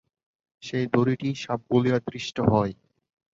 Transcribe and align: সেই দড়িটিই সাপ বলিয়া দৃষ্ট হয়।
সেই 0.63 0.85
দড়িটিই 0.93 1.35
সাপ 1.35 1.59
বলিয়া 1.69 1.97
দৃষ্ট 2.05 2.37
হয়। 2.51 2.73